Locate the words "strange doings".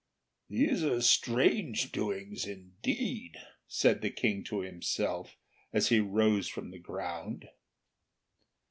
0.99-2.47